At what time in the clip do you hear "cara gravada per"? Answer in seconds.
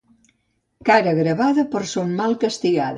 0.91-1.85